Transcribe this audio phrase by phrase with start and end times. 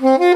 [0.00, 0.22] hmm